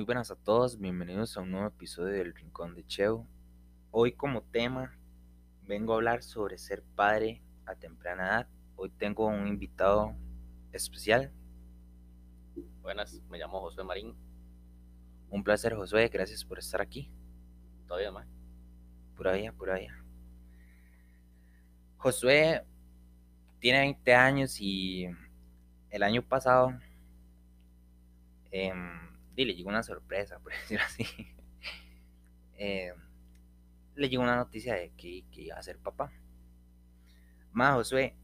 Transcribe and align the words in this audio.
Muy 0.00 0.06
buenas 0.06 0.30
a 0.30 0.34
todos, 0.34 0.78
bienvenidos 0.78 1.36
a 1.36 1.42
un 1.42 1.50
nuevo 1.50 1.66
episodio 1.66 2.14
del 2.14 2.34
Rincón 2.34 2.74
de 2.74 2.86
Cheo. 2.86 3.26
Hoy 3.90 4.12
como 4.12 4.40
tema 4.40 4.98
vengo 5.66 5.92
a 5.92 5.96
hablar 5.96 6.22
sobre 6.22 6.56
ser 6.56 6.82
padre 6.96 7.42
a 7.66 7.74
temprana 7.74 8.26
edad. 8.26 8.48
Hoy 8.76 8.88
tengo 8.88 9.26
un 9.26 9.46
invitado 9.46 10.16
especial. 10.72 11.30
Buenas, 12.80 13.20
me 13.28 13.36
llamo 13.36 13.60
Josué 13.60 13.84
Marín. 13.84 14.16
Un 15.28 15.44
placer 15.44 15.74
Josué, 15.74 16.08
gracias 16.08 16.46
por 16.46 16.58
estar 16.58 16.80
aquí. 16.80 17.12
Todavía 17.86 18.10
más. 18.10 18.26
Pura 19.18 19.34
vida, 19.34 19.52
pura 19.52 19.78
vida. 19.78 20.02
Josué 21.98 22.64
tiene 23.58 23.80
20 23.80 24.14
años 24.14 24.62
y 24.62 25.10
el 25.90 26.02
año 26.02 26.22
pasado 26.22 26.72
em, 29.36 29.46
le 29.46 29.54
llegó 29.54 29.68
una 29.68 29.82
sorpresa, 29.82 30.38
por 30.38 30.52
decirlo 30.68 30.84
así. 30.84 31.04
Em, 32.54 32.94
le 33.94 34.08
llegó 34.08 34.22
una 34.22 34.36
noticia 34.36 34.74
de 34.74 34.90
que, 34.96 35.24
iba 35.32 35.56
a 35.56 35.62
ser 35.62 35.78
papá. 35.78 36.12
Ma, 37.52 37.72
Josué, 37.74 38.16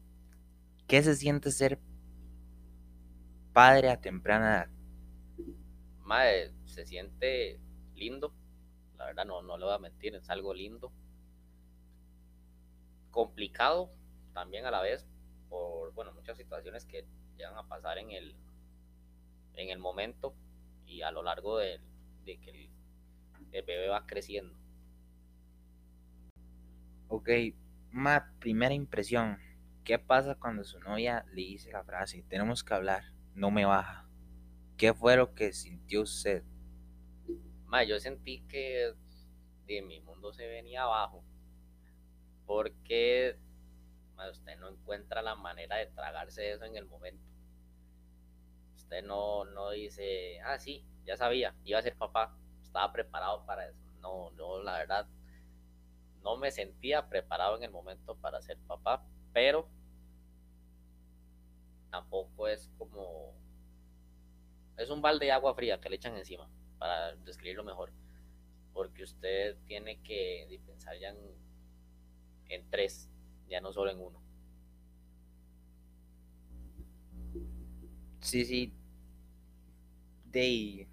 ¿qué 0.87 1.03
se 1.03 1.15
siente 1.15 1.51
ser 1.51 1.79
padre 3.53 3.89
a 3.89 3.99
temprana 3.99 4.55
edad? 4.55 4.69
Madre, 6.03 6.53
se 6.65 6.85
siente 6.85 7.59
lindo. 7.95 8.33
La 8.97 9.05
verdad, 9.05 9.25
no, 9.25 9.41
no 9.41 9.57
le 9.57 9.65
voy 9.65 9.73
a 9.73 9.79
mentir, 9.79 10.15
es 10.15 10.29
algo 10.29 10.53
lindo. 10.53 10.91
Complicado 13.11 13.91
también 14.33 14.65
a 14.65 14.71
la 14.71 14.81
vez, 14.81 15.07
por 15.49 15.93
bueno, 15.93 16.13
muchas 16.13 16.37
situaciones 16.37 16.85
que 16.85 17.05
llegan 17.37 17.57
a 17.57 17.67
pasar 17.67 17.97
en 17.97 18.11
el, 18.11 18.35
en 19.55 19.69
el 19.69 19.79
momento 19.79 20.33
y 20.87 21.01
a 21.01 21.11
lo 21.11 21.21
largo 21.21 21.57
de, 21.57 21.79
que 22.25 22.49
el, 22.49 22.69
el, 23.51 23.63
bebé 23.63 23.87
va 23.89 24.05
creciendo. 24.07 24.57
Ok, 27.09 27.29
ma 27.91 28.33
primera 28.39 28.73
impresión. 28.73 29.39
¿Qué 29.83 29.99
pasa 29.99 30.35
cuando 30.35 30.63
su 30.63 30.79
novia 30.79 31.25
le 31.29 31.43
dice 31.43 31.71
la 31.71 31.83
frase, 31.83 32.25
tenemos 32.27 32.63
que 32.63 32.73
hablar, 32.73 33.03
no 33.35 33.51
me 33.51 33.65
baja? 33.65 34.07
¿Qué 34.75 34.93
fue 34.93 35.15
lo 35.15 35.33
que 35.33 35.53
sintió 35.53 36.01
usted? 36.01 36.43
Ma, 37.65 37.83
yo 37.83 37.99
sentí 37.99 38.41
que 38.47 38.93
de 39.65 39.81
mi 39.81 39.99
mundo 40.01 40.33
se 40.33 40.47
venía 40.47 40.83
abajo. 40.83 41.23
Porque 42.45 43.37
usted 44.31 44.57
no 44.59 44.69
encuentra 44.69 45.21
la 45.21 45.35
manera 45.35 45.77
de 45.77 45.87
tragarse 45.87 46.51
eso 46.51 46.65
en 46.65 46.75
el 46.75 46.85
momento. 46.85 47.23
Usted 48.87 49.03
no, 49.03 49.43
no 49.43 49.71
dice, 49.71 50.39
ah, 50.45 50.57
sí, 50.57 50.81
ya 51.05 51.17
sabía, 51.17 51.53
iba 51.65 51.77
a 51.77 51.81
ser 51.81 51.97
papá, 51.97 52.33
estaba 52.63 52.93
preparado 52.93 53.45
para 53.45 53.67
eso. 53.67 53.77
No, 53.99 54.31
no, 54.31 54.63
la 54.63 54.77
verdad, 54.77 55.05
no 56.23 56.37
me 56.37 56.51
sentía 56.51 57.09
preparado 57.09 57.57
en 57.57 57.63
el 57.63 57.71
momento 57.71 58.15
para 58.15 58.41
ser 58.41 58.57
papá, 58.59 59.03
pero 59.33 59.67
tampoco 61.91 62.47
es 62.47 62.71
como, 62.77 63.33
es 64.77 64.89
un 64.89 65.01
balde 65.01 65.25
de 65.25 65.33
agua 65.33 65.53
fría 65.53 65.81
que 65.81 65.89
le 65.89 65.97
echan 65.97 66.15
encima, 66.15 66.49
para 66.79 67.13
describirlo 67.17 67.65
mejor, 67.65 67.91
porque 68.71 69.03
usted 69.03 69.57
tiene 69.65 70.01
que 70.01 70.61
pensar 70.65 70.97
ya 70.97 71.09
en, 71.09 71.17
en 72.47 72.69
tres, 72.69 73.09
ya 73.49 73.59
no 73.59 73.73
solo 73.73 73.91
en 73.91 73.99
uno. 73.99 74.21
Sí, 78.21 78.45
sí. 78.45 78.76
De 80.37 80.87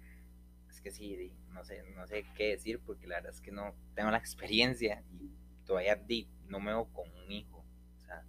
es 0.69 0.81
que 0.81 0.89
sí, 0.89 1.31
no 1.51 1.63
sé, 1.63 1.83
no 1.95 2.07
sé 2.07 2.25
qué 2.35 2.49
decir 2.49 2.79
porque 2.79 3.05
la 3.05 3.17
verdad 3.17 3.31
es 3.31 3.41
que 3.41 3.51
no 3.51 3.75
tengo 3.93 4.09
la 4.09 4.17
experiencia 4.17 5.03
y 5.11 5.29
todavía 5.65 6.01
no 6.47 6.59
me 6.59 6.71
veo 6.71 6.85
con 6.85 7.09
un 7.11 7.31
hijo. 7.31 7.63
O 7.99 8.01
sea, 8.01 8.25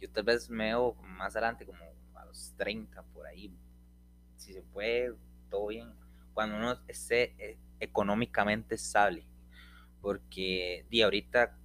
yo 0.00 0.10
tal 0.10 0.24
vez 0.24 0.50
me 0.50 0.66
veo 0.66 0.94
más 1.02 1.34
adelante, 1.34 1.64
como 1.64 1.78
a 2.14 2.26
los 2.26 2.54
30 2.56 3.02
por 3.04 3.26
ahí. 3.26 3.56
Si 4.36 4.52
se 4.52 4.60
puede, 4.62 5.14
todo 5.48 5.68
bien. 5.68 5.94
Cuando 6.34 6.56
uno 6.56 6.78
esté 6.86 7.34
eh, 7.38 7.58
económicamente 7.80 8.74
estable. 8.74 9.26
Porque 10.02 10.86
de 10.90 11.04
ahorita 11.04 11.58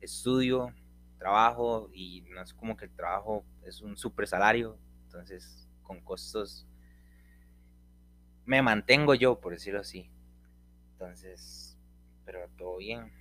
estudio, 0.00 0.74
trabajo 1.18 1.90
y 1.92 2.22
no 2.30 2.40
es 2.42 2.54
como 2.54 2.78
que 2.78 2.86
el 2.86 2.96
trabajo 2.96 3.44
es 3.62 3.82
un 3.82 3.96
super 3.98 4.26
salario, 4.26 4.78
entonces 5.04 5.68
con 5.82 6.00
costos 6.00 6.66
me 8.50 8.62
mantengo 8.62 9.14
yo, 9.14 9.38
por 9.40 9.52
decirlo 9.52 9.78
así. 9.78 10.10
Entonces, 10.94 11.78
pero 12.24 12.48
todo 12.58 12.78
bien. 12.78 13.12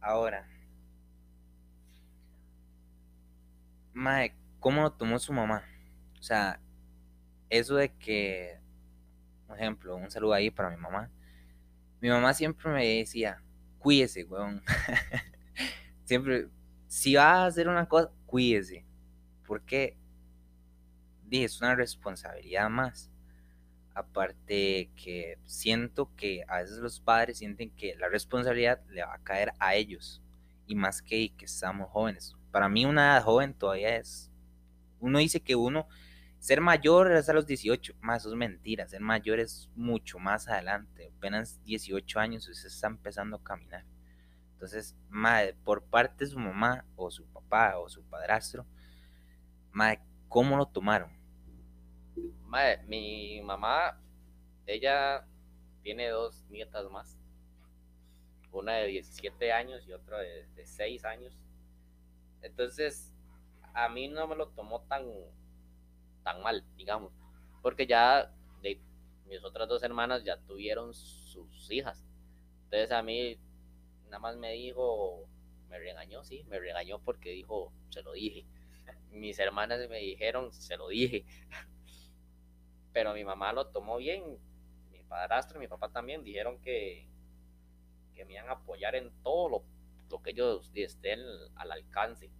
Ahora, 0.00 0.48
Mae, 3.92 4.34
¿cómo 4.58 4.82
lo 4.82 4.90
tomó 4.90 5.20
su 5.20 5.32
mamá? 5.32 5.62
O 6.18 6.22
sea, 6.24 6.60
eso 7.50 7.76
de 7.76 7.94
que, 7.94 8.58
por 9.46 9.56
ejemplo, 9.56 9.94
un 9.94 10.10
saludo 10.10 10.32
ahí 10.32 10.50
para 10.50 10.70
mi 10.70 10.76
mamá. 10.76 11.08
Mi 12.00 12.08
mamá 12.08 12.34
siempre 12.34 12.68
me 12.72 12.84
decía, 12.84 13.40
cuídese, 13.78 14.24
weón. 14.24 14.60
siempre, 16.04 16.48
si 16.88 17.14
va 17.14 17.44
a 17.44 17.46
hacer 17.46 17.68
una 17.68 17.88
cosa, 17.88 18.10
cuídese. 18.26 18.84
Porque 19.46 19.96
dije, 21.28 21.44
es 21.44 21.60
una 21.60 21.76
responsabilidad 21.76 22.68
más. 22.68 23.11
Aparte 23.94 24.90
que 24.96 25.38
siento 25.44 26.10
que 26.16 26.44
a 26.48 26.58
veces 26.58 26.78
los 26.78 27.00
padres 27.00 27.38
sienten 27.38 27.70
que 27.70 27.94
la 27.96 28.08
responsabilidad 28.08 28.80
le 28.88 29.04
va 29.04 29.14
a 29.14 29.22
caer 29.22 29.52
a 29.58 29.74
ellos. 29.74 30.22
Y 30.66 30.74
más 30.74 31.02
que 31.02 31.34
que 31.36 31.44
estamos 31.44 31.90
jóvenes. 31.90 32.34
Para 32.50 32.68
mí 32.68 32.84
una 32.84 33.12
edad 33.12 33.24
joven 33.24 33.54
todavía 33.54 33.96
es... 33.96 34.30
Uno 35.00 35.18
dice 35.18 35.40
que 35.40 35.56
uno... 35.56 35.88
Ser 36.42 36.60
mayor 36.60 37.12
es 37.12 37.28
a 37.28 37.34
los 37.34 37.46
18, 37.46 37.94
más 38.00 38.22
eso 38.22 38.30
es 38.30 38.34
mentira, 38.34 38.88
ser 38.88 39.00
mayor 39.00 39.38
es 39.38 39.70
mucho 39.76 40.18
más 40.18 40.48
adelante, 40.48 41.12
apenas 41.16 41.62
18 41.62 42.18
años 42.18 42.48
usted 42.48 42.66
está 42.66 42.88
empezando 42.88 43.36
a 43.36 43.44
caminar. 43.44 43.84
Entonces, 44.54 44.96
madre, 45.08 45.54
por 45.62 45.84
parte 45.84 46.24
de 46.24 46.32
su 46.32 46.40
mamá 46.40 46.84
o 46.96 47.12
su 47.12 47.26
papá 47.26 47.78
o 47.78 47.88
su 47.88 48.02
padrastro, 48.02 48.66
madre, 49.70 50.00
¿cómo 50.28 50.56
lo 50.56 50.66
tomaron? 50.66 51.12
Mi 52.86 53.40
mamá, 53.42 53.98
ella 54.66 55.26
tiene 55.82 56.08
dos 56.08 56.44
nietas 56.50 56.90
más. 56.90 57.18
Una 58.50 58.74
de 58.74 58.88
17 58.88 59.52
años 59.52 59.82
y 59.86 59.92
otra 59.92 60.18
de, 60.18 60.66
6 60.66 61.04
años. 61.04 61.32
Entonces, 62.42 63.12
a 63.72 63.88
mí 63.88 64.08
no 64.08 64.26
me 64.26 64.36
lo 64.36 64.48
tomó 64.48 64.82
tan, 64.82 65.06
tan 66.22 66.42
mal, 66.42 66.64
digamos. 66.76 67.12
Porque 67.62 67.86
ya 67.86 68.30
de, 68.60 68.78
mis 69.26 69.42
otras 69.42 69.68
dos 69.68 69.82
hermanas 69.82 70.24
ya 70.24 70.36
tuvieron 70.36 70.92
sus 70.92 71.70
hijas. 71.70 72.04
Entonces 72.64 72.92
a 72.92 73.02
mí 73.02 73.38
nada 74.06 74.18
más 74.18 74.36
me 74.36 74.52
dijo, 74.52 75.26
me 75.68 75.78
regañó, 75.78 76.22
sí, 76.22 76.44
me 76.48 76.58
regañó 76.58 76.98
porque 76.98 77.30
dijo, 77.30 77.72
se 77.88 78.02
lo 78.02 78.12
dije. 78.12 78.44
Mis 79.10 79.38
hermanas 79.38 79.88
me 79.88 79.98
dijeron, 79.98 80.52
se 80.52 80.76
lo 80.76 80.88
dije. 80.88 81.24
Pero 82.92 83.14
mi 83.14 83.24
mamá 83.24 83.52
lo 83.52 83.66
tomó 83.68 83.96
bien, 83.96 84.22
mi 84.90 85.02
padrastro 85.04 85.58
y 85.58 85.60
mi 85.60 85.68
papá 85.68 85.88
también 85.88 86.22
dijeron 86.22 86.60
que, 86.60 87.06
que 88.14 88.24
me 88.24 88.34
iban 88.34 88.48
a 88.48 88.52
apoyar 88.52 88.94
en 88.94 89.10
todo 89.22 89.48
lo, 89.48 89.64
lo 90.10 90.22
que 90.22 90.30
ellos 90.30 90.70
estén 90.74 91.20
al 91.56 91.72
alcance. 91.72 92.30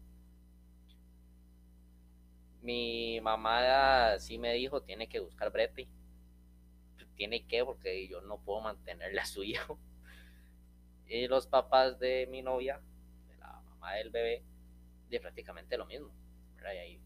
Mi 2.61 3.21
mamá 3.21 4.19
sí 4.19 4.39
me 4.39 4.53
dijo, 4.55 4.83
tiene 4.83 5.09
que 5.09 5.21
buscar 5.21 5.51
brete. 5.51 5.89
Tiene 7.17 7.47
que, 7.47 7.65
porque 7.65 8.09
yo 8.09 8.21
no 8.21 8.39
puedo 8.39 8.61
mantenerle 8.61 9.21
a 9.21 9.27
su 9.27 9.43
hijo. 9.43 9.79
Y 11.07 11.27
los 11.29 11.47
papás 11.47 11.99
de 11.99 12.27
mi 12.31 12.43
novia, 12.43 12.81
de 13.29 13.37
la 13.37 13.61
mamá 13.63 13.95
del 13.95 14.11
bebé, 14.11 14.43
de 15.09 15.21
prácticamente 15.21 15.77
lo 15.77 15.87
mismo. 15.87 16.11
ahí 16.65 17.01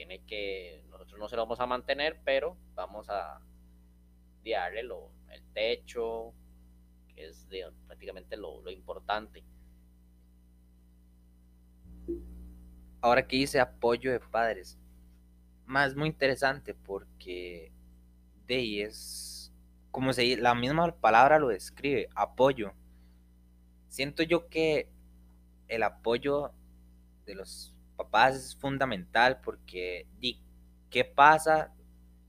tiene 0.00 0.24
que, 0.24 0.82
nosotros 0.88 1.20
no 1.20 1.28
se 1.28 1.36
lo 1.36 1.42
vamos 1.42 1.60
a 1.60 1.66
mantener, 1.66 2.22
pero 2.24 2.56
vamos 2.74 3.10
a 3.10 3.38
darle 4.42 4.82
lo, 4.82 5.10
el 5.30 5.44
techo, 5.52 6.32
que 7.14 7.26
es 7.26 7.46
prácticamente 7.86 8.38
lo, 8.38 8.66
importante. 8.70 9.44
Ahora 13.02 13.28
que 13.28 13.36
dice 13.36 13.60
apoyo 13.60 14.10
de 14.10 14.20
padres, 14.20 14.78
más 15.66 15.94
muy 15.94 16.08
interesante 16.08 16.72
porque 16.72 17.70
de 18.46 18.82
es 18.84 19.52
como 19.90 20.14
se 20.14 20.38
la 20.38 20.54
misma 20.54 20.96
palabra 20.96 21.38
lo 21.38 21.48
describe, 21.48 22.08
apoyo 22.14 22.72
siento 23.88 24.22
yo 24.22 24.48
que 24.48 24.88
el 25.68 25.82
apoyo 25.82 26.52
de 27.26 27.34
los 27.34 27.74
papás 28.00 28.36
es 28.36 28.56
fundamental 28.56 29.40
porque 29.42 30.06
di, 30.18 30.40
¿qué 30.88 31.04
pasa 31.04 31.72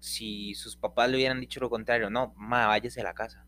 si 0.02 0.56
sus 0.56 0.76
papás 0.76 1.10
le 1.10 1.18
hubieran 1.18 1.40
dicho 1.40 1.60
lo 1.60 1.70
contrario, 1.70 2.10
no, 2.10 2.34
ma, 2.36 2.68
váyase 2.68 3.02
a 3.02 3.06
la 3.06 3.14
casa. 3.14 3.46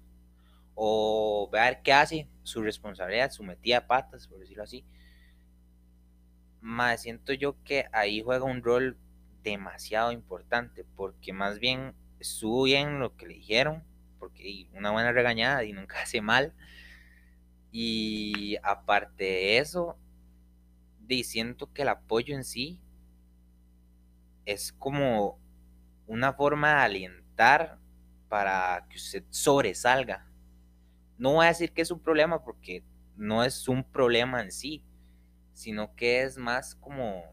O 0.75 1.49
ver 1.51 1.81
qué 1.83 1.91
hace, 1.91 2.29
su 2.43 2.61
responsabilidad, 2.61 3.31
su 3.31 3.43
metida 3.43 3.81
de 3.81 3.87
patas, 3.87 4.27
por 4.27 4.39
decirlo 4.39 4.63
así. 4.63 4.85
Ma, 6.61 6.95
siento 6.97 7.33
yo 7.33 7.61
que 7.63 7.87
ahí 7.91 8.21
juega 8.21 8.45
un 8.45 8.63
rol 8.63 8.97
demasiado 9.43 10.11
importante, 10.11 10.85
porque 10.95 11.33
más 11.33 11.59
bien 11.59 11.95
estuvo 12.19 12.63
bien 12.63 12.99
lo 12.99 13.15
que 13.17 13.27
le 13.27 13.33
dijeron, 13.33 13.83
porque 14.19 14.67
una 14.73 14.91
buena 14.91 15.11
regañada 15.11 15.63
y 15.65 15.73
nunca 15.73 16.01
hace 16.03 16.21
mal. 16.21 16.53
Y 17.71 18.57
aparte 18.61 19.23
de 19.23 19.57
eso, 19.57 19.97
siento 21.23 21.71
que 21.71 21.83
el 21.83 21.89
apoyo 21.89 22.35
en 22.35 22.43
sí 22.43 22.79
es 24.45 24.73
como 24.73 25.39
una 26.07 26.33
forma 26.33 26.69
de 26.69 26.81
alientar 26.81 27.79
para 28.29 28.85
que 28.89 28.97
usted 28.97 29.23
sobresalga. 29.29 30.27
No 31.17 31.33
voy 31.33 31.45
a 31.45 31.49
decir 31.49 31.71
que 31.71 31.81
es 31.81 31.91
un 31.91 31.99
problema 31.99 32.43
porque 32.43 32.83
no 33.15 33.43
es 33.43 33.67
un 33.67 33.83
problema 33.83 34.41
en 34.41 34.51
sí, 34.51 34.83
sino 35.53 35.95
que 35.95 36.23
es 36.23 36.37
más 36.37 36.75
como, 36.75 37.23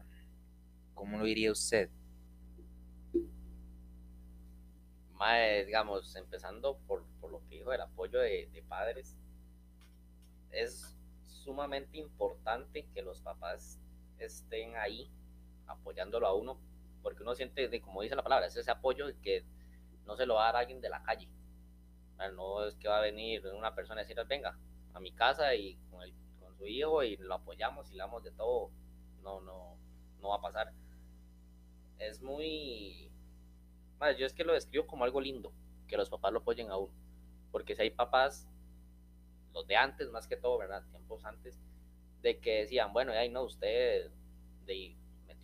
¿cómo 0.93 1.17
lo 1.17 1.25
diría 1.25 1.51
usted? 1.51 1.89
digamos, 5.67 6.15
empezando 6.15 6.79
por, 6.87 7.05
lo 7.29 7.45
que 7.47 7.57
dijo 7.57 7.71
el 7.71 7.81
apoyo 7.81 8.19
de 8.19 8.65
padres, 8.67 9.15
es 10.49 10.97
sumamente 11.43 11.97
importante 11.97 12.87
que 12.93 13.01
los 13.01 13.21
papás 13.21 13.79
estén 14.19 14.75
ahí 14.75 15.09
apoyándolo 15.67 16.27
a 16.27 16.35
uno 16.35 16.59
porque 17.01 17.23
uno 17.23 17.35
siente, 17.35 17.67
de, 17.67 17.81
como 17.81 18.01
dice 18.01 18.15
la 18.15 18.23
palabra, 18.23 18.45
es 18.47 18.55
ese 18.55 18.71
apoyo 18.71 19.05
que 19.21 19.43
no 20.05 20.15
se 20.15 20.25
lo 20.25 20.35
va 20.35 20.43
a 20.43 20.53
dar 20.53 20.61
alguien 20.61 20.81
de 20.81 20.89
la 20.89 21.03
calle. 21.03 21.27
No 22.35 22.65
es 22.65 22.75
que 22.75 22.87
va 22.87 22.99
a 22.99 23.01
venir 23.01 23.45
una 23.47 23.73
persona 23.73 24.01
a 24.01 24.03
decir, 24.03 24.23
venga 24.27 24.55
a 24.93 24.99
mi 24.99 25.11
casa 25.11 25.55
y 25.55 25.75
con, 25.89 26.01
con 26.39 26.55
su 26.55 26.67
hijo 26.67 27.01
y 27.03 27.17
lo 27.17 27.33
apoyamos 27.33 27.89
y 27.89 27.93
le 27.93 27.99
damos 27.99 28.23
de 28.23 28.31
todo. 28.31 28.69
No, 29.23 29.41
no, 29.41 29.75
no 30.21 30.29
va 30.29 30.35
a 30.35 30.41
pasar. 30.41 30.71
Es 31.97 32.21
muy... 32.21 33.11
yo 34.17 34.25
es 34.25 34.33
que 34.33 34.43
lo 34.43 34.53
describo 34.53 34.85
como 34.85 35.03
algo 35.03 35.19
lindo, 35.19 35.51
que 35.87 35.97
los 35.97 36.09
papás 36.09 36.31
lo 36.31 36.39
apoyen 36.39 36.69
a 36.69 36.77
uno. 36.77 36.93
Porque 37.51 37.75
si 37.75 37.81
hay 37.81 37.89
papás, 37.89 38.47
los 39.53 39.67
de 39.67 39.75
antes 39.75 40.09
más 40.11 40.27
que 40.27 40.37
todo, 40.37 40.57
¿verdad? 40.57 40.83
Tiempos 40.89 41.25
antes, 41.25 41.59
de 42.21 42.39
que 42.39 42.61
decían, 42.61 42.93
bueno, 42.93 43.11
ahí 43.11 43.29
no, 43.29 43.43
usted 43.43 44.11
de, 44.65 44.95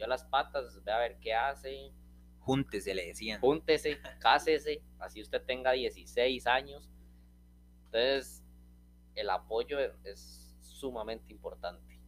a 0.03 0.07
las 0.07 0.23
patas, 0.25 0.83
ve 0.83 0.91
a 0.91 0.99
ver 0.99 1.17
qué 1.19 1.33
hace. 1.33 1.91
Júntese, 2.39 2.93
le 2.93 3.07
decían. 3.07 3.41
Júntese, 3.41 3.97
cásese, 4.19 4.81
así 4.99 5.21
usted 5.21 5.41
tenga 5.43 5.71
16 5.71 6.47
años. 6.47 6.89
Entonces, 7.85 8.43
el 9.15 9.29
apoyo 9.29 9.79
es 10.03 10.55
sumamente 10.61 11.31
importante. 11.31 11.99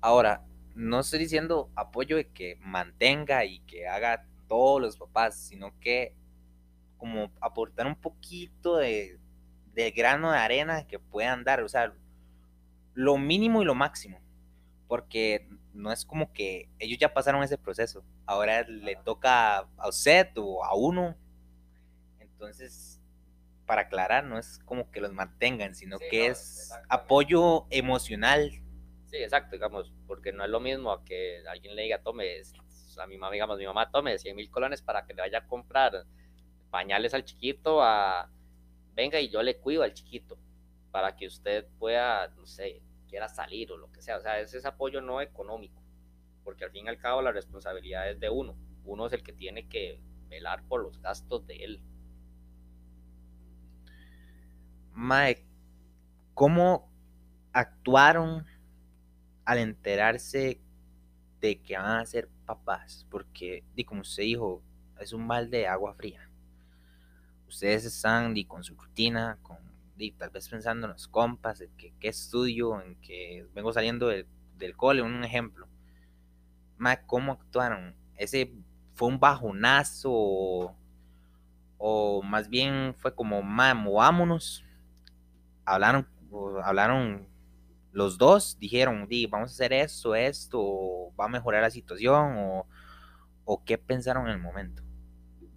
Ahora, 0.00 0.46
no 0.74 1.00
estoy 1.00 1.20
diciendo 1.20 1.70
apoyo 1.74 2.16
de 2.16 2.28
que 2.28 2.56
mantenga 2.60 3.44
y 3.44 3.60
que 3.60 3.88
haga 3.88 4.26
todos 4.46 4.80
los 4.80 4.96
papás, 4.96 5.36
sino 5.36 5.78
que 5.80 6.14
como 6.96 7.32
aportar 7.40 7.86
un 7.86 7.96
poquito 7.96 8.76
de, 8.76 9.18
de 9.76 9.90
grano 9.90 10.32
de 10.32 10.38
arena 10.38 10.86
que 10.86 10.98
puedan 10.98 11.44
dar, 11.44 11.62
o 11.62 11.68
sea, 11.68 11.92
lo 12.94 13.18
mínimo 13.18 13.60
y 13.60 13.66
lo 13.66 13.74
máximo, 13.74 14.18
porque 14.88 15.46
no 15.74 15.92
es 15.92 16.06
como 16.06 16.32
que 16.32 16.70
ellos 16.78 16.98
ya 16.98 17.12
pasaron 17.12 17.42
ese 17.42 17.58
proceso, 17.58 18.02
ahora 18.24 18.62
le 18.62 18.96
toca 18.96 19.58
a 19.58 19.88
usted 19.88 20.28
o 20.36 20.64
a 20.64 20.74
uno. 20.74 21.14
Entonces, 22.18 23.02
para 23.66 23.82
aclarar, 23.82 24.24
no 24.24 24.38
es 24.38 24.60
como 24.64 24.90
que 24.90 25.02
los 25.02 25.12
mantengan, 25.12 25.74
sino 25.74 25.98
que 25.98 26.28
es 26.28 26.72
apoyo 26.88 27.66
emocional. 27.68 28.50
Sí, 29.04 29.18
exacto, 29.18 29.56
digamos, 29.56 29.92
porque 30.06 30.32
no 30.32 30.42
es 30.42 30.50
lo 30.50 30.58
mismo 30.58 30.90
a 30.90 31.04
que 31.04 31.42
alguien 31.50 31.76
le 31.76 31.82
diga, 31.82 32.00
tome, 32.02 32.40
a 32.98 33.06
mi 33.06 33.18
mamá, 33.18 33.34
digamos, 33.34 33.58
mi 33.58 33.66
mamá 33.66 33.90
tome 33.90 34.18
100 34.18 34.34
mil 34.34 34.50
colones 34.50 34.80
para 34.80 35.04
que 35.04 35.12
le 35.12 35.20
vaya 35.20 35.38
a 35.40 35.46
comprar 35.46 36.06
pañales 36.70 37.12
al 37.12 37.24
chiquito, 37.24 37.82
a, 37.82 38.30
venga 38.96 39.20
y 39.20 39.28
yo 39.28 39.42
le 39.42 39.58
cuido 39.58 39.82
al 39.82 39.92
chiquito, 39.94 40.36
para 40.90 41.14
que 41.14 41.26
usted 41.26 41.66
pueda, 41.78 42.28
no 42.28 42.46
sé, 42.46 42.82
quiera 43.08 43.28
salir 43.28 43.70
o 43.70 43.76
lo 43.76 43.92
que 43.92 44.02
sea. 44.02 44.16
O 44.16 44.20
sea, 44.20 44.40
es 44.40 44.54
ese 44.54 44.66
apoyo 44.66 45.00
no 45.02 45.20
económico, 45.20 45.80
porque 46.42 46.64
al 46.64 46.70
fin 46.70 46.86
y 46.86 46.88
al 46.88 46.98
cabo 46.98 47.22
la 47.22 47.32
responsabilidad 47.32 48.10
es 48.10 48.18
de 48.18 48.30
uno. 48.30 48.56
Uno 48.84 49.06
es 49.06 49.12
el 49.12 49.22
que 49.22 49.32
tiene 49.32 49.68
que 49.68 50.00
velar 50.28 50.62
por 50.64 50.82
los 50.82 51.00
gastos 51.00 51.46
de 51.46 51.56
él. 51.56 51.82
Mike, 54.94 55.44
¿cómo 56.32 56.90
actuaron 57.52 58.46
al 59.44 59.58
enterarse 59.58 60.60
de 61.40 61.60
que 61.60 61.76
van 61.76 62.00
a 62.00 62.06
ser 62.06 62.30
papás? 62.46 63.06
Porque, 63.10 63.64
como 63.86 64.00
usted 64.00 64.22
dijo, 64.22 64.62
es 64.98 65.12
un 65.12 65.26
mal 65.26 65.50
de 65.50 65.66
agua 65.66 65.92
fría. 65.94 66.25
Ustedes 67.48 67.84
están 67.84 68.34
con 68.44 68.64
su 68.64 68.74
rutina, 68.74 69.38
con 69.42 69.56
y 69.98 70.12
tal 70.12 70.30
vez 70.30 70.48
pensando 70.48 70.86
en 70.86 70.92
los 70.92 71.08
compas, 71.08 71.60
en 71.60 71.70
qué 71.76 72.08
estudio, 72.08 72.80
en 72.80 72.96
que 72.96 73.46
vengo 73.54 73.72
saliendo 73.72 74.08
del, 74.08 74.26
del 74.58 74.76
cole, 74.76 75.02
un 75.02 75.24
ejemplo. 75.24 75.68
Ma, 76.76 76.96
¿cómo 77.06 77.32
actuaron? 77.32 77.94
¿Ese 78.16 78.52
fue 78.94 79.08
un 79.08 79.18
bajonazo 79.18 80.74
o, 81.78 82.22
más 82.22 82.48
bien 82.48 82.94
fue 82.98 83.14
como, 83.14 83.42
ma, 83.42 83.74
movámonos? 83.74 84.64
Hablaron, 85.64 86.06
hablaron 86.62 87.28
los 87.92 88.18
dos, 88.18 88.58
dijeron, 88.58 89.06
di, 89.08 89.26
vamos 89.26 89.50
a 89.50 89.54
hacer 89.54 89.72
esto, 89.72 90.14
esto, 90.14 91.12
va 91.18 91.24
a 91.26 91.28
mejorar 91.28 91.62
la 91.62 91.70
situación 91.70 92.36
o, 92.36 92.66
o 93.44 93.64
qué 93.64 93.78
pensaron 93.78 94.26
en 94.26 94.34
el 94.34 94.38
momento. 94.38 94.82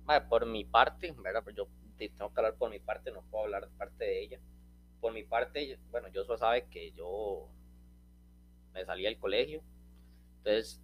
Ma, 0.05 0.27
por 0.27 0.45
mi 0.45 0.63
parte, 0.63 1.13
¿verdad? 1.21 1.43
Pues 1.43 1.55
yo 1.55 1.67
tengo 2.07 2.33
que 2.33 2.39
hablar 2.39 2.55
por 2.55 2.69
mi 2.69 2.79
parte, 2.79 3.11
no 3.11 3.21
puedo 3.23 3.43
hablar 3.43 3.67
de 3.67 3.75
parte 3.75 4.05
de 4.05 4.21
ella. 4.21 4.39
Por 5.01 5.11
mi 5.11 5.23
parte, 5.23 5.77
bueno, 5.91 6.07
yo 6.07 6.23
solo 6.23 6.37
sabe 6.37 6.67
que 6.69 6.91
yo 6.93 7.49
me 8.73 8.85
salí 8.85 9.03
del 9.03 9.19
colegio. 9.19 9.61
Entonces, 10.37 10.81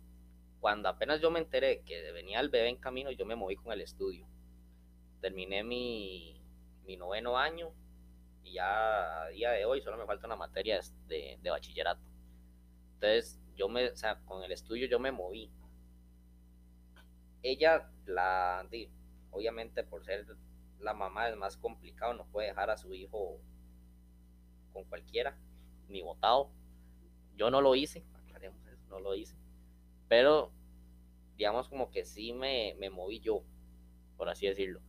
cuando 0.60 0.90
apenas 0.90 1.22
yo 1.22 1.32
me 1.32 1.40
enteré 1.40 1.82
que 1.84 2.12
venía 2.12 2.40
el 2.42 2.50
bebé 2.50 2.68
en 2.70 2.78
camino, 2.78 3.12
yo 3.12 3.26
me 3.26 3.36
moví 3.36 3.56
con 3.56 3.72
el 3.72 3.82
estudio. 3.82 4.26
Terminé 5.22 5.64
mi, 5.64 6.42
mi 6.86 6.98
noveno 6.98 7.38
año 7.38 7.72
y 8.44 8.54
ya 8.54 9.24
a 9.24 9.28
día 9.30 9.52
de 9.52 9.66
hoy 9.66 9.82
solo 9.82 9.98
me 9.98 10.06
falta 10.06 10.28
una 10.28 10.36
materia 10.36 10.80
de, 11.08 11.40
de 11.42 11.50
bachillerato. 11.50 12.02
Entonces, 12.96 13.40
yo 13.56 13.70
me, 13.70 13.90
o 13.90 13.96
sea, 13.96 14.20
con 14.26 14.44
el 14.44 14.52
estudio 14.52 14.88
yo 14.88 15.00
me 15.00 15.12
moví. 15.12 15.50
Ella, 17.42 17.90
la, 18.06 18.68
obviamente 19.32 19.84
por 19.84 20.04
ser 20.04 20.26
la 20.80 20.94
mamá 20.94 21.30
es 21.30 21.36
más 21.36 21.58
complicado, 21.58 22.14
no 22.14 22.26
puede 22.28 22.48
dejar 22.48 22.70
a 22.70 22.78
su 22.78 22.94
hijo 22.94 23.40
con 24.74 24.84
cualquiera, 24.86 25.38
ni 25.88 26.02
votado. 26.02 26.52
Yo 27.36 27.50
no 27.50 27.62
lo 27.62 27.76
hice, 27.76 28.04
no 28.90 29.00
lo 29.00 29.16
hice. 29.16 29.36
Pero, 30.08 30.52
digamos 31.38 31.68
como 31.68 31.90
que 31.90 32.06
sí 32.06 32.34
me, 32.34 32.76
me 32.80 32.90
moví 32.90 33.20
yo, 33.20 33.44
por 34.18 34.30
así 34.30 34.48
decirlo. 34.48 34.82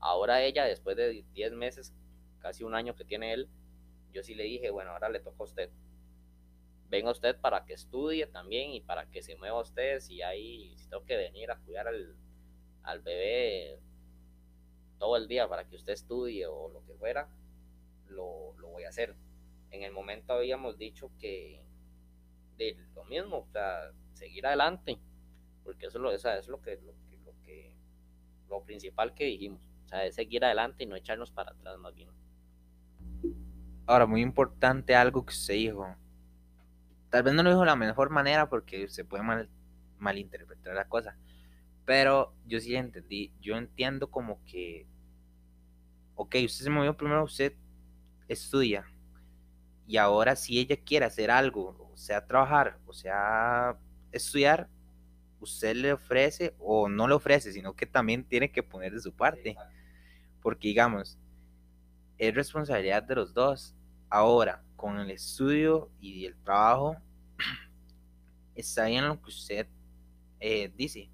Ahora 0.00 0.42
ella, 0.42 0.64
después 0.64 0.96
de 0.96 1.24
10 1.32 1.52
meses, 1.52 1.94
casi 2.40 2.64
un 2.64 2.74
año 2.74 2.94
que 2.94 3.04
tiene 3.04 3.32
él, 3.32 3.48
yo 4.12 4.22
sí 4.22 4.34
le 4.34 4.44
dije, 4.44 4.70
bueno, 4.70 4.90
ahora 4.90 5.08
le 5.08 5.20
toca 5.20 5.36
a 5.40 5.44
usted. 5.44 5.70
Venga 6.88 7.10
usted 7.10 7.38
para 7.40 7.64
que 7.64 7.74
estudie 7.74 8.26
también 8.26 8.70
y 8.70 8.80
para 8.80 9.10
que 9.10 9.22
se 9.22 9.36
mueva 9.36 9.60
usted. 9.60 10.00
Si 10.00 10.22
hay, 10.22 10.76
si 10.76 10.88
tengo 10.88 11.04
que 11.04 11.16
venir 11.16 11.50
a 11.50 11.58
cuidar 11.58 11.88
al, 11.88 12.16
al 12.82 13.00
bebé 13.00 13.80
todo 14.98 15.16
el 15.16 15.28
día 15.28 15.48
para 15.48 15.68
que 15.68 15.76
usted 15.76 15.92
estudie 15.92 16.46
o 16.46 16.68
lo 16.68 16.84
que 16.84 16.94
fuera, 16.94 17.28
lo, 18.08 18.54
voy 18.60 18.84
a 18.84 18.88
hacer. 18.88 19.14
En 19.70 19.82
el 19.82 19.92
momento 19.92 20.32
habíamos 20.32 20.78
dicho 20.78 21.10
que 21.18 21.64
de 22.56 22.76
lo 22.94 23.04
mismo, 23.04 23.38
o 23.38 23.48
sea, 23.52 23.92
seguir 24.14 24.46
adelante, 24.46 24.98
porque 25.64 25.86
eso, 25.86 25.98
es 25.98 26.02
lo, 26.02 26.12
es 26.12 26.48
lo 26.48 26.60
que, 26.60 26.78
lo 27.24 27.34
que, 27.42 27.74
lo 28.48 28.62
principal 28.64 29.14
que 29.14 29.24
dijimos, 29.24 29.60
o 29.84 29.88
sea, 29.88 30.04
es 30.04 30.14
seguir 30.14 30.44
adelante 30.44 30.84
y 30.84 30.86
no 30.86 30.96
echarnos 30.96 31.30
para 31.30 31.52
atrás 31.52 31.78
más 31.78 31.94
bien. 31.94 32.08
Ahora, 33.86 34.06
muy 34.06 34.20
importante 34.20 34.96
algo 34.96 35.24
que 35.24 35.32
usted 35.32 35.54
dijo. 35.54 35.86
Tal 37.10 37.22
vez 37.22 37.34
no 37.34 37.42
lo 37.42 37.50
dijo 37.50 37.60
de 37.60 37.66
la 37.66 37.76
mejor 37.76 38.10
manera 38.10 38.48
porque 38.48 38.88
se 38.88 39.04
puede 39.04 39.22
mal, 39.22 39.48
malinterpretar 39.98 40.74
la 40.74 40.88
cosa. 40.88 41.16
Pero 41.86 42.34
yo 42.44 42.60
sí 42.60 42.74
entendí. 42.74 43.32
Yo 43.40 43.56
entiendo 43.56 44.10
como 44.10 44.44
que, 44.44 44.86
ok, 46.16 46.34
usted 46.44 46.64
se 46.64 46.70
movió 46.70 46.94
primero, 46.96 47.24
usted 47.24 47.54
estudia. 48.28 48.84
Y 49.86 49.96
ahora 49.96 50.34
si 50.34 50.58
ella 50.58 50.76
quiere 50.76 51.06
hacer 51.06 51.30
algo, 51.30 51.90
o 51.92 51.96
sea, 51.96 52.26
trabajar, 52.26 52.78
o 52.86 52.92
sea, 52.92 53.78
estudiar, 54.10 54.68
usted 55.40 55.76
le 55.76 55.92
ofrece 55.92 56.56
o 56.58 56.88
no 56.88 57.06
le 57.06 57.14
ofrece, 57.14 57.52
sino 57.52 57.74
que 57.74 57.86
también 57.86 58.24
tiene 58.24 58.50
que 58.50 58.64
poner 58.64 58.92
de 58.92 59.00
su 59.00 59.14
parte. 59.14 59.56
Porque 60.42 60.68
digamos, 60.68 61.18
es 62.18 62.34
responsabilidad 62.34 63.04
de 63.04 63.14
los 63.14 63.32
dos. 63.32 63.76
Ahora, 64.10 64.64
con 64.74 64.98
el 64.98 65.10
estudio 65.12 65.88
y 66.00 66.26
el 66.26 66.36
trabajo, 66.42 66.96
está 68.56 68.86
bien 68.86 69.06
lo 69.06 69.22
que 69.22 69.28
usted 69.28 69.68
eh, 70.40 70.72
dice. 70.76 71.10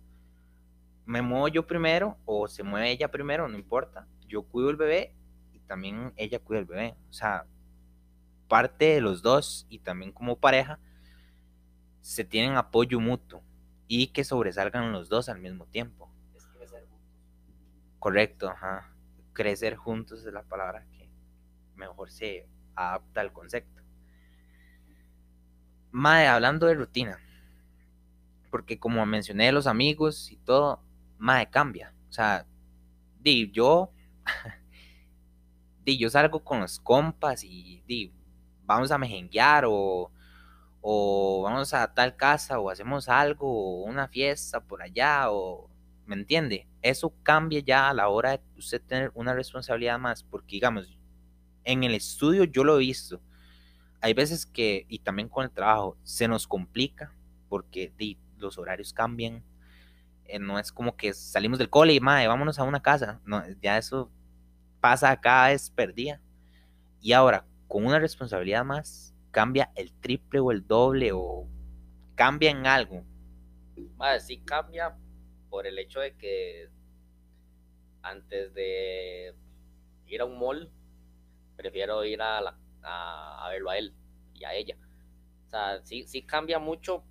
Me 1.13 1.21
muevo 1.21 1.47
yo 1.49 1.67
primero 1.67 2.17
o 2.25 2.49
se 2.49 2.63
mueve 2.63 2.91
ella 2.91 3.11
primero, 3.11 3.47
no 3.47 3.59
importa. 3.59 4.09
Yo 4.27 4.45
cuido 4.45 4.71
el 4.71 4.77
bebé 4.77 5.15
y 5.53 5.59
también 5.59 6.15
ella 6.17 6.39
cuida 6.39 6.61
el 6.61 6.65
bebé. 6.65 6.97
O 7.11 7.13
sea, 7.13 7.45
parte 8.49 8.87
de 8.87 9.03
los 9.03 9.21
dos 9.21 9.67
y 9.69 9.81
también 9.81 10.11
como 10.11 10.41
pareja 10.41 10.79
se 12.01 12.25
tienen 12.25 12.57
apoyo 12.57 12.99
mutuo 12.99 13.43
y 13.89 14.07
que 14.07 14.25
sobresalgan 14.25 14.91
los 14.91 15.11
dos 15.11 15.29
al 15.29 15.39
mismo 15.39 15.67
tiempo. 15.67 16.11
Es 16.35 16.47
crecer 16.47 16.87
juntos. 16.87 17.11
Correcto, 17.99 18.49
ajá. 18.49 18.91
Crecer 19.35 19.77
juntos 19.77 20.25
es 20.25 20.33
la 20.33 20.45
palabra 20.45 20.87
que 20.93 21.11
mejor 21.77 22.11
se 22.11 22.49
adapta 22.75 23.21
al 23.21 23.35
concepto. 23.35 23.83
Mae, 25.91 26.27
hablando 26.27 26.69
de 26.69 26.75
rutina, 26.75 27.19
porque 28.51 28.79
como 28.79 29.05
mencioné 29.05 29.53
los 29.53 29.67
amigos 29.67 30.31
y 30.31 30.39
todo, 30.39 30.81
Mae 31.23 31.47
cambia. 31.51 31.95
O 32.09 32.13
sea, 32.13 32.47
di, 33.21 33.51
yo, 33.53 33.93
di, 35.85 35.99
yo 35.99 36.11
salgo 36.11 36.43
con 36.45 36.61
los 36.61 36.79
compas 36.81 37.45
y 37.45 37.83
di, 37.87 38.13
vamos 38.65 38.91
a 38.91 38.99
mejenguear 38.99 39.65
o 39.67 40.11
o 40.83 41.43
vamos 41.45 41.73
a 41.75 41.95
tal 41.95 42.17
casa 42.17 42.59
o 42.59 42.69
hacemos 42.69 43.09
algo 43.09 43.47
o 43.47 43.85
una 43.85 44.09
fiesta 44.09 44.61
por 44.61 44.83
allá 44.83 45.31
o 45.31 45.71
¿me 46.07 46.17
entiende? 46.17 46.67
Eso 46.83 47.15
cambia 47.23 47.61
ya 47.61 47.89
a 47.89 47.95
la 47.95 48.09
hora 48.09 48.33
de 48.33 48.41
usted 48.59 48.83
tener 48.83 49.13
una 49.15 49.35
responsabilidad 49.35 49.99
más, 49.99 50.25
porque 50.25 50.57
digamos, 50.57 50.99
en 51.65 51.85
el 51.85 51.95
estudio 51.95 52.45
yo 52.45 52.65
lo 52.65 52.77
he 52.77 52.81
visto. 52.81 53.21
Hay 54.01 54.15
veces 54.15 54.47
que, 54.47 54.85
y 54.89 54.99
también 54.99 55.29
con 55.29 55.45
el 55.45 55.53
trabajo, 55.53 55.97
se 56.03 56.27
nos 56.29 56.47
complica 56.47 57.15
porque 57.49 57.93
di, 57.97 58.19
los 58.39 58.59
horarios 58.59 58.93
cambian. 58.93 59.45
Eh, 60.27 60.39
no 60.39 60.59
es 60.59 60.73
como 60.73 60.97
que 60.97 61.13
salimos 61.13 61.59
del 61.59 61.71
cole 61.71 61.95
y 61.95 62.01
madre, 62.01 62.29
vámonos 62.29 62.59
a 62.59 62.65
una 62.65 62.81
casa. 62.81 63.21
No, 63.25 63.43
ya 63.61 63.79
eso 63.79 64.11
pasa 64.81 65.21
cada 65.21 65.49
vez 65.49 65.71
perdida. 65.71 66.21
Y 67.01 67.13
ahora, 67.13 67.45
con 67.69 67.85
una 67.85 67.99
responsabilidad 67.99 68.65
más, 68.65 69.15
cambia 69.31 69.73
el 69.75 69.93
triple 69.95 70.41
o 70.41 70.53
el 70.53 70.67
doble 70.67 71.11
o 71.13 71.49
cambia 72.15 72.51
en 72.51 72.67
algo? 72.67 73.05
Madre, 73.97 74.21
sí 74.21 74.39
cambia 74.39 74.97
por 75.51 75.67
el 75.67 75.79
hecho 75.79 76.01
de 76.01 76.17
que 76.17 76.69
antes 78.03 78.55
de 78.55 79.35
ir 80.07 80.21
a 80.21 80.25
un 80.25 80.39
mall, 80.39 80.71
prefiero 81.57 82.05
ir 82.05 82.21
a, 82.21 82.41
la, 82.41 82.59
a, 82.83 83.49
verlo 83.51 83.71
a 83.71 83.79
él 83.79 83.95
y 84.35 84.45
a 84.45 84.55
ella. 84.55 84.77
O 85.47 85.51
sea, 85.51 85.81
sí, 85.85 86.05
sí 86.07 86.23
cambia 86.23 86.59
mucho, 86.59 87.05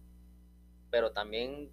pero 0.89 1.11
también 1.11 1.71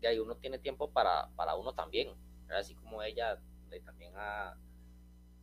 de 0.00 0.08
ahí 0.08 0.18
uno 0.18 0.36
tiene 0.36 0.58
tiempo 0.58 0.90
para, 0.90 1.28
para 1.36 1.54
uno 1.56 1.74
también. 1.74 2.14
Así 2.48 2.74
como 2.74 3.02
ella 3.02 3.38
también 3.84 4.12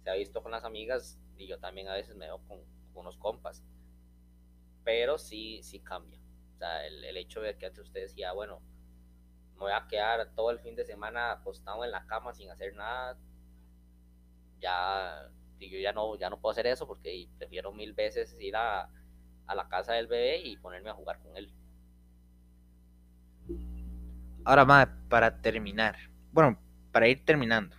se 0.04 0.10
ha 0.10 0.14
visto 0.16 0.42
con 0.42 0.52
las 0.52 0.64
amigas 0.64 1.20
y 1.38 1.48
yo 1.48 1.60
también 1.60 1.88
a 1.88 1.94
veces 1.94 2.16
me 2.16 2.26
veo 2.26 2.40
con, 2.48 2.60
con 2.94 3.02
unos 3.02 3.18
compas 3.18 3.64
pero 4.84 5.18
sí, 5.18 5.62
sí 5.64 5.80
cambia. 5.80 6.20
O 6.56 6.58
sea, 6.58 6.86
el, 6.88 7.04
el 7.04 7.18
hecho 7.18 7.42
de 7.42 7.58
que 7.58 7.66
antes 7.68 7.84
usted 7.86 8.02
decía, 8.02 8.32
bueno, 8.34 8.62
me 9.56 9.62
voy 9.62 9.72
a 9.74 9.88
quedar 9.88 10.34
todo 10.36 10.52
el 10.52 10.60
fin 10.60 10.76
de 10.76 10.86
semana 10.86 11.32
acostado 11.34 11.84
en 11.86 11.92
la 11.92 12.06
cama 12.08 12.34
sin 12.34 12.50
hacer 12.52 12.76
nada, 12.76 13.18
ya 14.60 15.30
yo 15.60 15.80
ya 15.80 15.92
no, 15.92 16.16
ya 16.18 16.30
no 16.30 16.40
puedo 16.40 16.52
hacer 16.52 16.68
eso 16.68 16.86
porque 16.88 17.28
prefiero 17.38 17.72
mil 17.72 17.94
veces 17.94 18.36
ir 18.40 18.56
a, 18.56 18.90
a 19.48 19.56
la 19.56 19.68
casa 19.68 19.94
del 19.94 20.08
bebé 20.08 20.38
y 20.40 20.58
ponerme 20.58 20.90
a 20.90 20.94
jugar 20.94 21.20
con 21.20 21.36
él. 21.36 21.52
Ahora, 24.48 24.64
más 24.64 24.88
para 25.10 25.42
terminar, 25.42 25.98
bueno, 26.32 26.58
para 26.94 27.10
ir 27.10 27.26
terminando, 27.26 27.76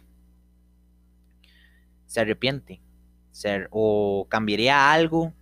¿se 2.05 2.21
arrepiente? 2.21 2.83
¿O 3.71 4.27
cambiaría 4.29 4.93
algo 4.93 5.33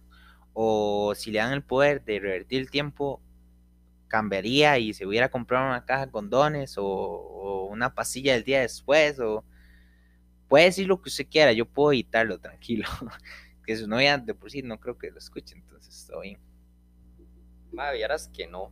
o 0.53 1.17
si 1.17 1.33
le 1.33 1.41
dan 1.41 1.53
el 1.53 1.65
poder 1.65 2.05
de 2.05 2.21
revertir 2.21 2.61
el 2.61 2.71
tiempo, 2.71 3.21
cambiaría 4.07 4.79
y 4.79 4.95
se 4.95 5.05
hubiera 5.05 5.29
comprado 5.29 5.67
una 5.67 5.85
caja 5.85 6.07
de 6.07 6.13
condones 6.13 6.77
o, 6.79 7.67
una 7.73 7.93
pasilla 7.93 8.35
del 8.35 8.45
día 8.45 8.61
después, 8.61 9.19
o 9.19 9.45
puede 10.47 10.67
decir 10.67 10.87
lo 10.87 11.03
que 11.03 11.09
usted 11.09 11.27
quiera, 11.29 11.51
yo 11.51 11.67
puedo 11.67 11.93
editarlo 11.93 12.39
tranquilo, 12.39 12.89
que 13.67 13.77
su 13.77 13.89
novia 13.89 14.17
de 14.17 14.33
por 14.33 14.49
sí 14.49 14.63
no 14.63 14.79
creo 14.79 14.97
que 14.97 15.11
lo 15.11 15.19
escuche, 15.19 15.57
entonces 15.57 16.03
estoy 16.03 16.29
bien. 16.29 16.41
vieras 17.95 18.31
que 18.33 18.47
no, 18.47 18.71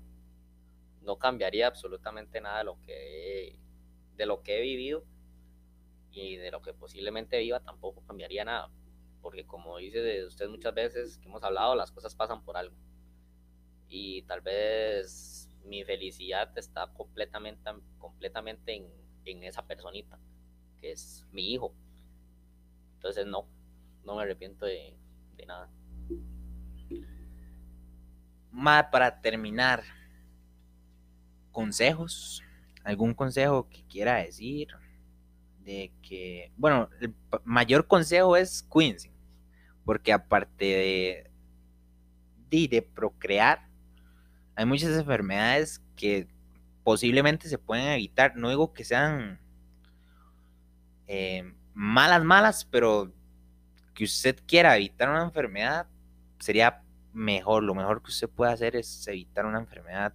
no 1.05 1.19
cambiaría 1.19 1.67
absolutamente 1.67 2.41
nada 2.41 2.59
de 2.59 2.65
lo 2.65 2.81
que 2.81 3.59
de 4.17 4.27
lo 4.27 4.43
que 4.43 4.59
he 4.59 4.63
vivido 4.63 5.05
y 6.11 6.37
de 6.37 6.51
lo 6.51 6.63
que 6.63 6.73
posiblemente 6.73 7.39
viva 7.39 7.61
tampoco 7.61 8.05
cambiaría 8.05 8.45
nada 8.45 8.71
porque 9.25 9.47
como 9.47 9.79
dice 9.79 10.27
usted 10.27 10.51
muchas 10.51 10.75
veces 10.75 11.17
que 11.17 11.27
hemos 11.27 11.43
hablado, 11.43 11.75
las 11.75 11.91
cosas 11.91 12.15
pasan 12.15 12.45
por 12.45 12.59
algo. 12.59 12.77
Y 13.89 14.21
tal 14.25 14.43
vez 14.43 15.49
mi 15.65 15.83
felicidad 15.83 16.53
está 16.59 16.93
completamente, 16.93 17.71
completamente 17.97 18.77
en, 18.77 18.93
en 19.25 19.45
esa 19.45 19.67
personita, 19.67 20.21
que 20.79 20.93
es 20.93 21.27
mi 21.33 21.55
hijo. 21.55 21.75
Entonces 22.97 23.27
no, 23.27 23.49
no 24.05 24.15
me 24.15 24.25
arrepiento 24.25 24.67
de, 24.67 24.95
de 25.39 25.47
nada. 25.47 25.71
Más 28.51 28.85
para 28.93 29.23
terminar, 29.23 29.85
consejos, 31.55 32.43
algún 32.85 33.15
consejo 33.15 33.71
que 33.71 33.83
quiera 33.85 34.17
decir 34.17 34.69
de 35.65 35.91
que, 36.03 36.53
bueno, 36.59 36.91
el 37.01 37.15
mayor 37.45 37.87
consejo 37.87 38.37
es 38.37 38.63
cuídense 38.63 39.15
porque 39.85 40.13
aparte 40.13 40.65
de, 42.51 42.69
de, 42.69 42.83
procrear, 42.83 43.67
hay 44.55 44.65
muchas 44.65 44.97
enfermedades 44.97 45.83
que 45.97 46.29
posiblemente 46.83 47.49
se 47.49 47.59
pueden 47.59 47.87
evitar. 47.89 48.37
No 48.37 48.49
digo 48.49 48.73
que 48.73 48.85
sean 48.85 49.41
eh, 51.07 51.53
malas, 51.75 52.25
malas, 52.25 52.65
pero 52.65 53.13
que 53.95 54.05
usted 54.05 54.39
quiera 54.47 54.77
evitar 54.77 55.11
una 55.11 55.25
enfermedad 55.25 55.87
sería 56.39 56.83
mejor. 57.13 57.63
Lo 57.63 57.75
mejor 57.75 58.03
que 58.03 58.11
usted 58.11 58.29
puede 58.29 58.53
hacer 58.53 58.77
es 58.77 59.07
evitar 59.09 59.45
una 59.47 59.59
enfermedad. 59.59 60.15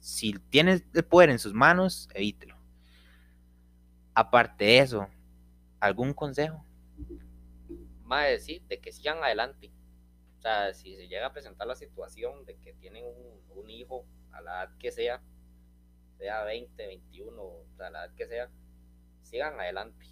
Si 0.00 0.32
tiene 0.50 0.82
el 0.94 1.04
poder 1.04 1.30
en 1.30 1.38
sus 1.38 1.52
manos, 1.52 2.08
evítelo. 2.14 2.56
Aparte 4.14 4.64
de 4.64 4.78
eso, 4.78 5.08
¿algún 5.80 6.12
consejo? 6.12 6.64
más 8.08 8.28
decir 8.28 8.62
de 8.62 8.80
que 8.80 8.90
sigan 8.90 9.22
adelante. 9.22 9.70
O 10.38 10.40
sea, 10.40 10.72
si 10.72 10.96
se 10.96 11.08
llega 11.08 11.26
a 11.26 11.32
presentar 11.32 11.66
la 11.66 11.76
situación 11.76 12.44
de 12.46 12.56
que 12.56 12.72
tienen 12.72 13.04
un, 13.04 13.38
hijo 13.70 14.06
a 14.32 14.40
la 14.40 14.62
edad 14.62 14.78
que 14.78 14.90
sea, 14.90 15.20
sea 16.16 16.42
20, 16.44 16.86
21, 16.86 17.64
a 17.80 17.90
la 17.90 18.06
edad 18.06 18.14
que 18.14 18.26
sea, 18.26 18.50
sigan 19.22 19.60
adelante 19.60 20.06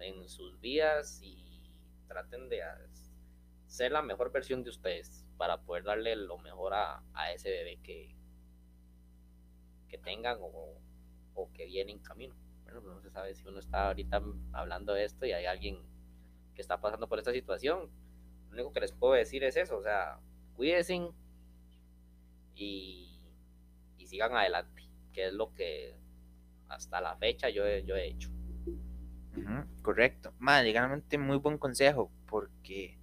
en 0.00 0.28
sus 0.28 0.60
vidas 0.60 1.20
y 1.22 1.72
traten 2.08 2.48
de 2.48 2.60
ser 3.66 3.92
la 3.92 4.02
mejor 4.02 4.32
versión 4.32 4.64
de 4.64 4.70
ustedes 4.70 5.24
para 5.36 5.62
poder 5.62 5.84
darle 5.84 6.16
lo 6.16 6.38
mejor 6.38 6.74
a, 6.74 7.04
ese 7.32 7.50
bebé 7.50 7.78
que, 7.84 8.16
que 9.90 9.98
tengan 9.98 10.38
o, 10.40 10.78
o 11.34 11.52
que 11.52 11.66
viene 11.66 11.92
en 11.92 11.98
camino. 11.98 12.34
Bueno, 12.64 12.82
pues 12.82 12.94
no 12.94 13.00
se 13.02 13.10
sabe 13.10 13.34
si 13.34 13.46
uno 13.46 13.58
está 13.58 13.88
ahorita 13.88 14.22
hablando 14.52 14.94
de 14.94 15.04
esto 15.04 15.26
y 15.26 15.32
hay 15.32 15.46
alguien 15.46 15.90
está 16.60 16.80
pasando 16.80 17.08
por 17.08 17.18
esta 17.18 17.32
situación. 17.32 17.90
Lo 18.48 18.54
único 18.54 18.72
que 18.72 18.80
les 18.80 18.92
puedo 18.92 19.14
decir 19.14 19.42
es 19.44 19.56
eso, 19.56 19.78
o 19.78 19.82
sea, 19.82 20.18
cuídense 20.54 21.10
y, 22.54 23.20
y 23.98 24.06
sigan 24.06 24.34
adelante, 24.34 24.88
que 25.12 25.28
es 25.28 25.32
lo 25.32 25.54
que 25.54 25.96
hasta 26.68 27.00
la 27.00 27.16
fecha 27.16 27.48
yo, 27.48 27.62
yo 27.78 27.96
he 27.96 28.08
hecho. 28.08 28.30
correcto. 29.82 30.32
Más, 30.38 30.62
legalmente 30.62 31.18
muy 31.18 31.38
buen 31.38 31.58
consejo, 31.58 32.10
porque 32.26 32.98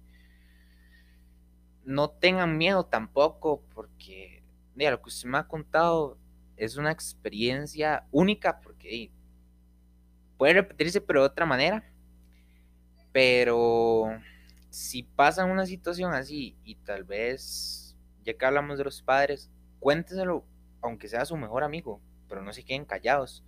no 1.84 2.10
tengan 2.10 2.56
miedo 2.56 2.84
tampoco, 2.84 3.62
porque 3.74 4.42
mira, 4.74 4.92
lo 4.92 5.02
que 5.02 5.08
usted 5.08 5.28
me 5.28 5.38
ha 5.38 5.48
contado 5.48 6.18
es 6.58 6.76
una 6.76 6.90
experiencia 6.90 8.06
única, 8.10 8.60
porque 8.60 9.10
puede 10.36 10.54
repetirse, 10.54 11.00
pero 11.00 11.20
de 11.20 11.26
otra 11.26 11.46
manera. 11.46 11.84
Pero 13.12 14.08
si 14.70 15.02
pasa 15.02 15.44
una 15.44 15.66
situación 15.66 16.12
así 16.12 16.56
y 16.64 16.74
tal 16.76 17.04
vez, 17.04 17.96
ya 18.24 18.34
que 18.34 18.44
hablamos 18.44 18.78
de 18.78 18.84
los 18.84 19.02
padres, 19.02 19.50
cuénteselo 19.80 20.44
aunque 20.80 21.08
sea 21.08 21.24
su 21.24 21.36
mejor 21.36 21.64
amigo, 21.64 22.00
pero 22.28 22.42
no 22.42 22.52
se 22.52 22.64
queden 22.64 22.84
callados, 22.84 23.42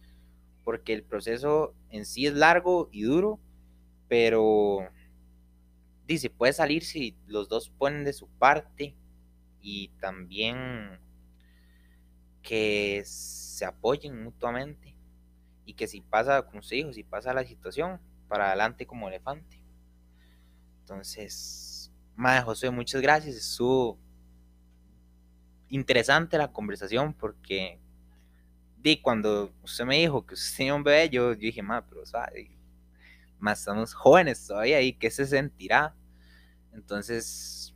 porque 0.65 0.93
el 0.93 1.05
proceso 1.05 1.75
en 1.91 2.05
sí 2.05 2.27
es 2.27 2.35
largo 2.35 2.89
y 2.91 3.03
duro, 3.03 3.39
pero 4.09 4.89
dice, 6.07 6.31
puede 6.31 6.53
salir 6.53 6.85
si 6.85 7.17
los 7.27 7.49
dos 7.49 7.71
ponen 7.71 8.05
de 8.05 8.13
su 8.13 8.29
parte 8.29 8.97
y 9.61 9.89
también 10.01 10.99
que 12.43 13.03
se 13.05 13.65
apoyen 13.65 14.23
mutuamente 14.23 14.97
y 15.65 15.75
que 15.75 15.87
si 15.87 16.01
pasa 16.01 16.43
con 16.43 16.63
sus 16.63 16.73
hijos, 16.73 16.95
si 16.95 17.05
pasa 17.05 17.35
la 17.35 17.45
situación, 17.45 18.01
para 18.29 18.49
adelante 18.49 18.87
como 18.87 19.09
elefante. 19.09 19.63
Entonces, 20.81 21.71
Madre 22.21 22.43
José, 22.43 22.71
muchas 22.71 23.01
gracias. 23.01 23.35
Estuvo 23.35 23.99
interesante 25.69 26.37
la 26.37 26.53
conversación 26.53 27.15
porque 27.15 27.81
di 28.77 29.01
cuando 29.01 29.55
usted 29.63 29.87
me 29.87 29.97
dijo 29.97 30.27
que 30.27 30.35
usted 30.35 30.55
tenía 30.59 30.75
un 30.75 30.83
bebé, 30.83 31.09
yo, 31.09 31.35
dije, 31.35 31.63
madre, 31.63 31.87
pero 31.89 32.03
más 33.39 33.61
estamos 33.61 33.95
jóvenes 33.95 34.47
todavía 34.47 34.83
y 34.83 34.93
qué 34.93 35.11
se 35.11 35.25
sentirá. 35.25 35.95
Entonces, 36.75 37.75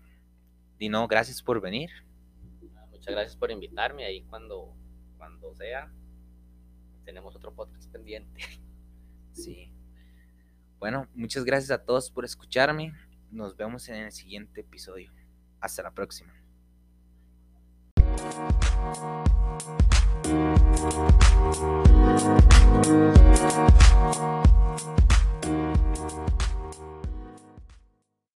di 0.78 0.90
no, 0.90 1.09
gracias 1.09 1.42
por 1.42 1.62
venir. 1.62 2.03
Muchas 3.04 3.16
gracias 3.16 3.37
por 3.37 3.50
invitarme 3.50 4.06
ahí 4.06 4.23
cuando, 4.30 4.75
cuando 5.18 5.54
sea. 5.54 5.92
Tenemos 7.04 7.37
otro 7.37 7.54
podcast 7.54 7.92
pendiente. 7.92 8.40
Sí. 9.32 9.68
Bueno, 10.78 11.08
muchas 11.12 11.44
gracias 11.44 11.73
a 11.73 11.84
todos 11.84 12.08
por 12.08 12.25
escucharme. 12.25 12.94
Nos 13.32 13.56
vemos 13.56 13.88
en 13.88 13.96
el 13.96 14.12
siguiente 14.12 14.61
episodio. 14.61 15.11
Hasta 15.61 15.82
la 15.82 15.90
próxima. 15.90 16.32